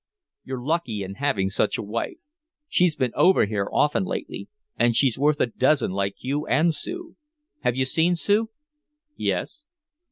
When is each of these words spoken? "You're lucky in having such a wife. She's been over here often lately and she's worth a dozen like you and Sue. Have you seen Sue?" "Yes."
"You're 0.43 0.63
lucky 0.65 1.03
in 1.03 1.13
having 1.21 1.51
such 1.51 1.77
a 1.77 1.83
wife. 1.83 2.17
She's 2.67 2.95
been 2.95 3.11
over 3.13 3.45
here 3.45 3.69
often 3.71 4.03
lately 4.03 4.49
and 4.75 4.95
she's 4.95 5.19
worth 5.19 5.39
a 5.39 5.45
dozen 5.45 5.91
like 5.91 6.15
you 6.17 6.47
and 6.47 6.73
Sue. 6.73 7.17
Have 7.59 7.75
you 7.75 7.85
seen 7.85 8.15
Sue?" 8.15 8.49
"Yes." 9.15 9.61